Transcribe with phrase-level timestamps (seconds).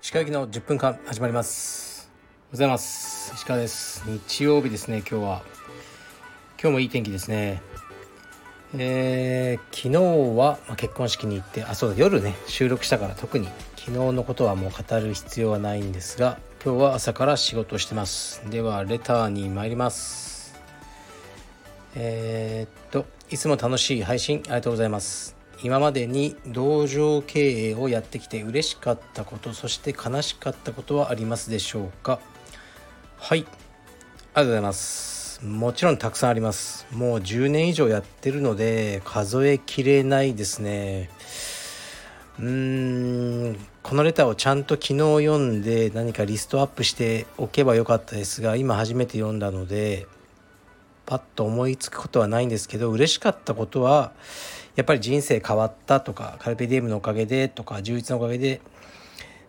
[0.00, 2.10] 石川行きの10分間始まります。
[2.10, 3.34] おはようございます。
[3.34, 4.02] 石川です。
[4.06, 5.42] 日曜日ですね今日は。
[6.58, 7.60] 今日もいい天気ですね。
[8.74, 13.48] えー、昨日は、まあ、結婚式に行ってあそうだ夜ね収録したから特に。
[13.76, 18.48] 昨日のことはもう語る必要はないんですが今日は朝から仕事してます。
[18.48, 20.31] ではレターに参ります。
[21.94, 25.36] えー、っといつも楽しい配信ありがとうございます。
[25.62, 32.18] 今までに道場経営をやってきて嬉しかったことそして悲しかったことはありますでしょうか？
[33.16, 33.40] はい。
[33.40, 35.44] ありがとうございます。
[35.44, 36.86] もちろんたくさんあります。
[36.90, 41.10] もう10年以上やってるので数えきれないですね。
[42.38, 50.06] うーんこのレターをちゃんと昨日読んで何かリストアップしておけばよかったですが今初めて読んだので
[51.12, 54.12] パッと思いつくことはないんですけど嬉しかったことは
[54.76, 58.62] やっぱり人生変わったとかカルペディエムのおかげでとか充実のおかげで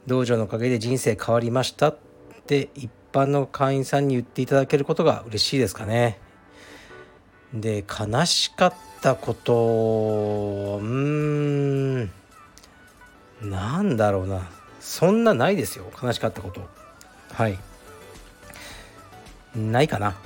[0.05, 1.97] 道場のおかげで人生変わりましたっ
[2.45, 6.19] て一般の会員さんに言っていただけることが嬉しいですかね。
[7.53, 12.11] で悲しかったことうーん
[13.41, 14.49] なんだろうな。
[14.81, 16.67] そんなないですよ悲しかったこと。
[17.31, 17.57] はい。
[19.55, 20.17] ないかな。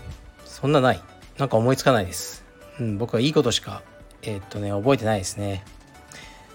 [0.45, 1.16] そんなない。
[1.37, 2.43] なんか思いつかないです、
[2.79, 3.83] うん、僕はいいことしか
[4.23, 5.63] えー、っとね覚えてないですね。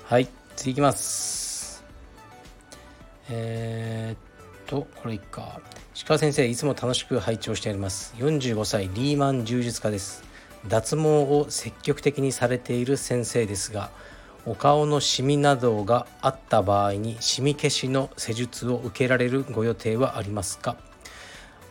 [0.05, 1.85] はい次いきます。
[3.31, 5.61] えー、っとこれいっか。
[6.07, 8.15] 鹿先生いつも楽しく拝聴しております。
[8.19, 10.25] 45歳リーマン柔術家です。
[10.69, 13.91] 脱毛を積極的にされている先生ですが
[14.45, 20.77] お顔のシミなどがあった場合にシミ消しの施術を受けられるご予定はありますか？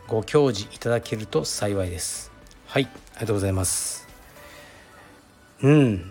[0.08, 2.31] ご教示いただけると幸いです。
[2.72, 4.08] はいありがとうございます。
[5.60, 6.10] うん。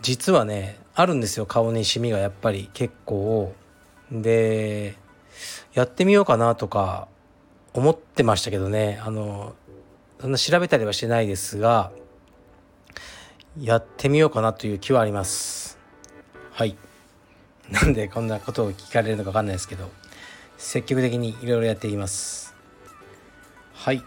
[0.00, 1.44] 実はねあるんですよ。
[1.44, 3.54] 顔にシミがやっぱり結構
[4.10, 4.96] で
[5.74, 7.06] やってみようかなとか
[7.74, 8.98] 思ってましたけどね。
[9.04, 9.54] あの
[10.22, 11.92] そんな調べたりはしてないですが
[13.60, 15.78] やってみようかなという気はあります。
[16.52, 16.78] はい。
[17.70, 19.90] なんでこんなことを聞かれるのか分かんないですけど
[20.56, 22.54] 積極的にいろいろやっていきます。
[23.74, 24.02] はい。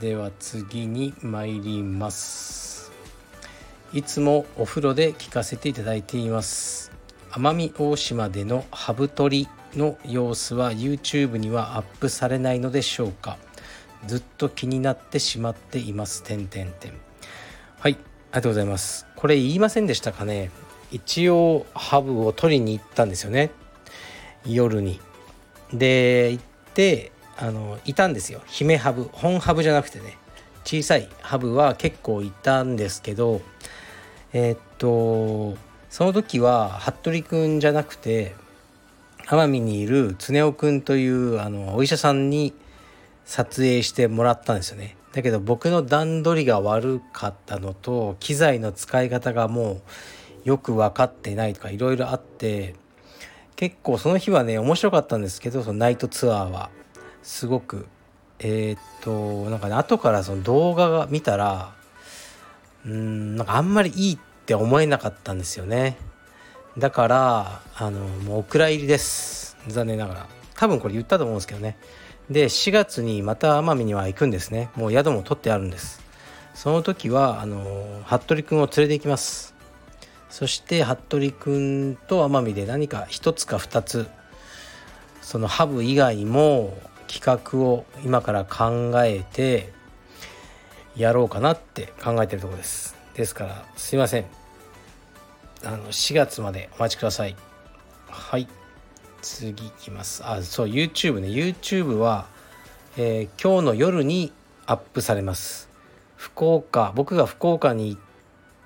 [0.00, 2.92] では次に参ります。
[3.92, 6.92] いつもお風呂で聞かせていただいています。
[7.30, 13.38] 奄美大島でのハブ取りの様子は YouTube にはアップされないのでしょうか。
[14.06, 16.22] ずっと気になってしまっています。
[16.22, 16.92] 点点点
[17.80, 17.92] はい。
[17.92, 18.00] あり
[18.34, 19.04] がとうございます。
[19.16, 20.52] これ言いませんでしたかね。
[20.92, 23.50] 一応ハブを取りに行ったんですよね。
[24.46, 25.00] 夜に。
[25.72, 26.44] で行っ
[26.74, 28.42] てあのいたんですよ。
[28.46, 29.08] 姫ハブ。
[29.12, 30.18] 本ハブじゃなくてね。
[30.68, 33.40] 小さいハブは結構いたんですけど
[34.34, 35.56] えー、っと
[35.88, 38.34] その時は服部くんじゃなくて
[39.24, 42.52] 奄美にいる常雄くんというあのお医者さんに
[43.24, 44.96] 撮影してもらったんですよね。
[45.12, 49.80] だけど僕の段取りが悪かったのと機材の使い方がも
[50.44, 52.74] うよく分かってないとかいろいろあって
[53.56, 56.68] 結構その日はね面白かったんですけどそのナイトツアーは。
[57.22, 57.86] すごく
[58.38, 61.74] えー、っとなんかね後からその動画が見たら
[62.86, 65.96] うんなんかあんまりいいって思えなかったんですよね。
[66.78, 69.56] だからあのもうお蔵入りです。
[69.66, 70.26] 残念ながら。
[70.54, 71.76] 多分これ言ったと思うんですけどね。
[72.30, 74.70] で4月にまた奄美には行くんですね。
[74.76, 76.00] もう宿も取ってあるんです。
[76.54, 79.54] その時はあの服部君を連れて行きます。
[80.30, 84.08] そして服部君と奄美で何か一つか二つ
[85.20, 86.76] そのハブ以外も
[87.08, 89.72] 企画を今から考えて
[90.94, 92.96] やろうかなって考えてるとこです。
[93.14, 94.26] ですからすいません。
[95.64, 97.34] あの4月までお待ちください。
[98.08, 98.46] はい。
[99.22, 100.22] 次いきます。
[100.24, 101.28] あそう YouTube ね。
[101.28, 102.26] YouTube は、
[102.96, 104.32] えー、今日の夜に
[104.66, 105.68] アップされます。
[106.16, 108.00] 福岡僕が福岡に行っ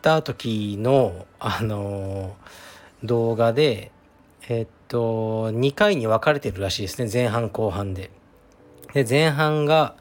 [0.02, 3.92] た時のあのー、動画で
[4.48, 7.10] え、っと2回に分かれてるらしいですね。
[7.12, 8.10] 前半後半で。
[8.94, 9.94] で前半が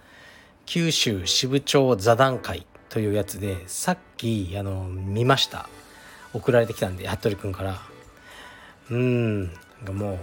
[0.66, 5.70] 九州支部長座談会というやつでさっきあの見ました。
[6.34, 7.78] 送られてきたんで服部君から。
[8.90, 9.44] うん
[9.90, 10.18] もう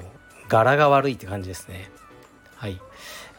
[0.49, 1.91] 柄が悪いって感じですね。
[2.56, 2.81] はい。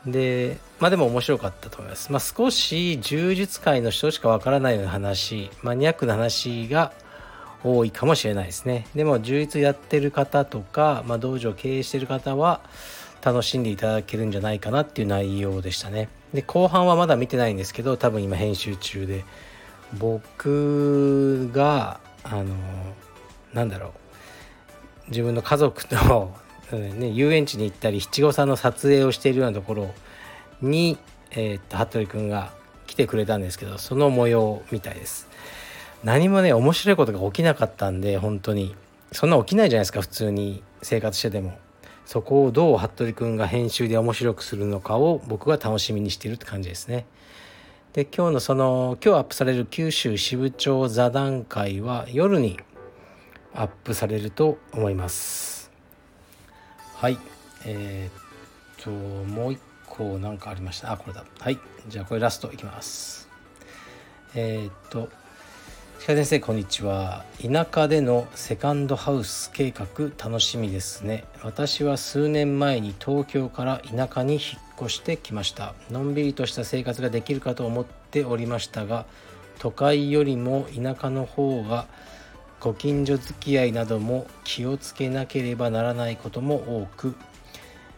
[0.06, 6.94] でまあでも面白かったと思います、まあ、少し柔術界の人しかわからないような話マニアックな話が
[7.66, 8.88] 多いかもしれないですね。
[8.96, 12.62] でも充実やってる方とか、まあ、道場経営してる方は
[13.21, 16.10] 楽しんでいただけるんじゃないかなっていう内容でしたね。
[16.33, 19.25] で後半はまだ見てないんですけど多分今編集中で。
[19.98, 22.56] 僕があの
[23.54, 23.92] なんだろう。
[25.10, 26.31] 自分の家族と、
[26.71, 29.92] ね、遊園地に行ったり七五三の撮影をしているようなところ
[30.62, 31.00] に、
[31.31, 32.51] えー、っと服部君が
[32.86, 35.27] 来てくれたんですけどその模様みたいです。
[36.04, 38.75] 何もね面白いことが起きなかったんで本当に。
[39.12, 41.57] そんな起きないじゃないですか普通に生活してても。
[42.10, 47.06] そこをどう服部君が編集で面白くするのかを僕は楽しみにしているって感じですね。
[47.94, 52.60] で今日のその今日アップされる九州支部長座談会は夜に
[53.54, 55.70] アップされると思います。
[56.96, 57.20] はい。
[57.68, 60.92] えー、っともう一個何かありました。
[60.92, 61.26] あこれだ。
[61.40, 61.60] はい。
[61.90, 63.30] じゃあこれラストいきます。
[64.34, 65.10] えー、っと
[66.00, 67.25] 鹿先生こんにちは。
[67.44, 69.86] 田舎でのセカンドハウス計画
[70.18, 71.25] 楽しみですね。
[71.44, 74.42] 私は数年前に東京から田舎に引っ
[74.80, 75.75] 越してきました。
[75.92, 79.06] のんびりとした生活ができるかと思っておりましたが
[79.60, 81.86] 都会よりも田舎の方が
[82.62, 87.13] ご近所付き合いなども気をつけなければならないことも多く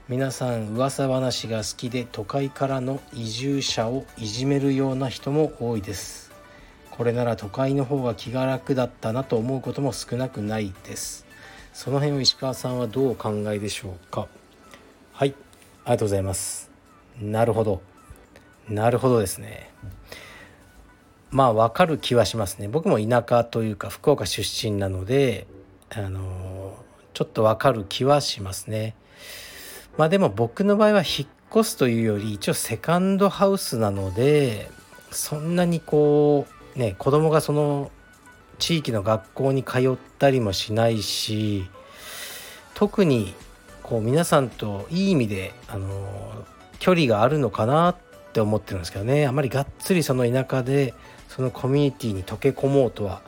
[0.10, 6.31] 皆さん噂話が好きで都会からの移住者をいじめるような人も多いです。
[7.02, 11.26] これなら都会の方が気が楽だったなと思うことも少なくないです。
[11.74, 14.28] その辺を石川さんはどうお考えでしょうか？
[15.12, 15.34] はい
[15.84, 16.70] ありがとうございます。
[17.20, 17.82] なるほど。
[18.70, 19.72] なるほどですね。
[21.32, 22.68] まあ分かる気はしますね。
[22.68, 25.48] 僕も田舎というか福岡出身なので
[25.90, 26.78] あの
[27.16, 28.96] ちょっと分かる気はしますね。
[29.98, 34.70] まあでも僕の場合は引っ越すというより一応セカンドハウスなので
[35.10, 37.92] そんなにこうね子供がその
[38.60, 41.70] 地域の学校に通ったりもしないし
[42.74, 43.34] 特に
[43.84, 46.46] こう皆さんといい意味であの
[46.80, 47.96] 距離があるのかなっ
[48.34, 49.28] て思ってるんですけどね。
[49.28, 50.94] あまりがっつりその田舎で
[51.28, 53.22] そのコミュニティに溶け込もうとは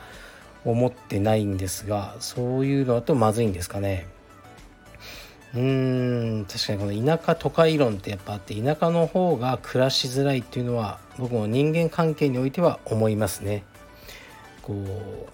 [0.64, 4.06] 思ってないんですがそういうのだとまずいんですかね。
[5.56, 13.62] うん確かにこの田舎都会論ってやっぱあって田舎の方が暮らしづらいっていうのは僕も人間関係においては思いますね。
[14.62, 14.74] こ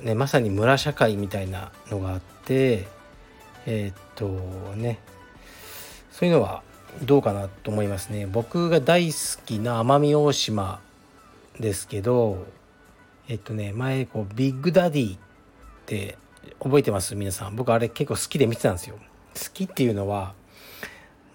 [0.02, 2.86] うねまさに村社会みたいなのがあって
[3.64, 4.28] えー、っと
[4.76, 4.98] ね
[6.10, 6.62] そういうのは
[7.02, 8.26] どうかなと思いますね。
[8.26, 10.80] 僕が大好きな奄美大島
[11.58, 12.44] ですけど
[13.28, 15.18] えっとね前こうビッグダディっ
[15.86, 16.18] て
[16.58, 17.14] 覚えてます？
[17.14, 18.98] 皆さん僕あれ結構好きで見てたんですよ
[19.40, 20.34] 好きっていうのは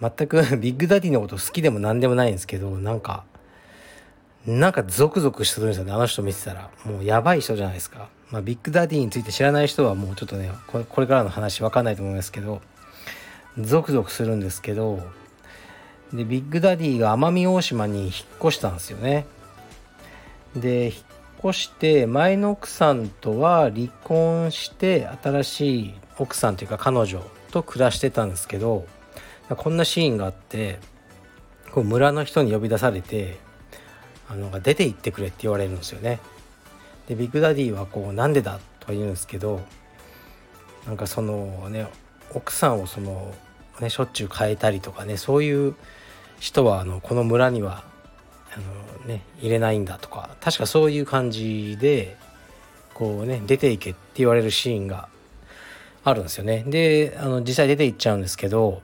[0.02, 3.24] 全くビッグダディのこと好きでも何でもないんですけどなんか
[4.46, 6.70] なんかゾクゾクするんですよねあの人見てたら。
[6.86, 12.62] もうやばい人じゃないですか、まあ、ビッグダディについて知らない人はもうちょっとねこれからの話分かんないと思いますけど
[13.60, 15.00] ゾクゾクするんですけど
[16.14, 19.26] でビッグダディが奄美大島に引っ越したんですよね。
[20.56, 20.94] で引っ
[21.50, 27.22] 越して前の奥さんとは離婚して新しい奥さんというか彼女
[27.56, 28.86] と暮らしてたんですけど
[29.50, 30.80] こんなシーンがあって
[31.72, 33.38] こう村の人に呼び出されて
[34.28, 36.20] あの出て行ってくれって言われるんですよね。
[37.08, 39.62] でビッグダディはこうなんでだと言うんですけど
[40.86, 41.88] なんかそのね
[42.34, 43.34] 奥さんをその、
[43.80, 45.76] ね、しょっちゅう変えたりとかねそういう
[46.40, 47.84] 人はあのこの村には
[48.54, 52.18] あのね入れないんだとか確かそういう感じで
[52.94, 55.08] こうね出ていけって言われるシーンが
[56.06, 56.64] あるんですよね。
[56.68, 58.84] であの実際出ていっちゃうんですけど、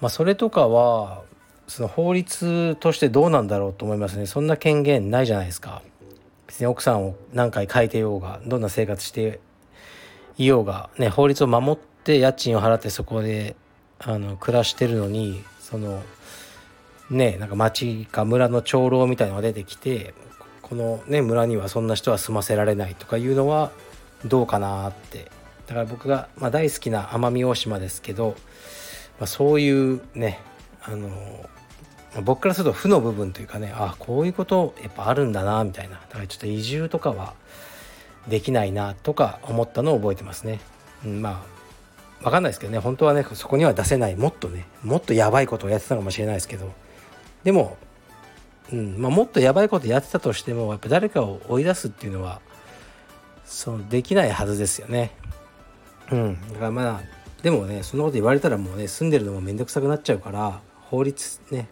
[0.00, 1.22] まあ、それとかは
[1.66, 5.82] その法律としてどうなんだろうと思いますねそんな権限ないじゃないですか。
[6.46, 9.40] 別に奥さんを何回変えてようがどんな生活して
[10.38, 13.56] いようが、ね、法律を守って家賃を払ってそこで
[13.98, 16.02] あの暮らしてるのにその
[17.10, 20.14] ねなんか町か村の長老みたいのが出てきて
[20.60, 23.72] このね村にはそんな人は住ませられないとかいうのは
[24.26, 25.30] どうかなって
[25.66, 28.36] だから僕が、まあ、大好きな奄美大島ですけど、
[29.18, 30.40] まあ、そういうね
[30.82, 31.10] あの
[32.22, 37.34] 僕からすると負の部分というかねああこういうことやっぱあるんだなみたいなだからちょっと移住とかは
[38.28, 40.60] できないなとか思ったのを覚えてますね。
[41.04, 41.52] うん、まあ
[42.22, 46.72] 分かんないですけどね本当はねそこには出せないもっとねもっとやばいことをやってたかもしれないですけど
[47.42, 47.76] でも、
[48.72, 52.40] うんまあ、もっとやばいことやってたとしてもやっぱ誰かを追い出すっていうのは
[53.44, 55.10] そうできないはずですよね。
[56.10, 57.00] うん、だからまあ
[57.42, 61.68] でもねそんなこと言われたらもうね住んでるのも面倒くさくなっちゃうから法律ね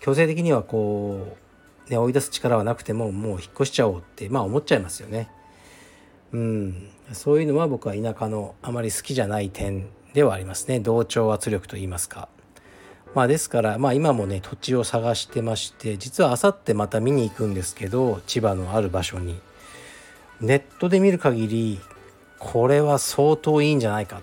[0.00, 1.36] 強制的にはこ
[1.88, 5.30] う、ね、追い出す力はなくてももう引っ越しちゃおうってまあ思っちゃいますよね。
[6.32, 12.28] うん、そういうのは僕は田舎のあまり好きじゃない点ではありますね同調圧力と言いますか。
[13.14, 19.40] まあ、ですから、まあ、今もね土地を探してまして実はあさってまた見に行くんですけど千葉のある場所に
[20.40, 21.80] ネットで見る限り
[22.38, 24.20] これは相当いいんじゃないか。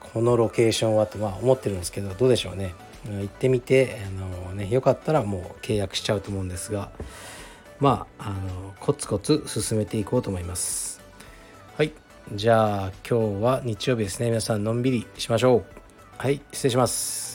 [0.00, 2.74] このロケーションはってまあ思ってるんですけどどうでしょうね。
[3.04, 6.90] 行ってみてあの、ね、よかったらもう契約しちゃうと思うんですが
[7.78, 11.00] まああのコツコツ進めていこうと思います。
[11.76, 11.92] はい。
[12.32, 14.28] じゃあ今日は日曜日ですね。
[14.28, 15.64] 皆さんのんびりしましょう。
[16.16, 16.40] はい。
[16.52, 17.25] 失礼します。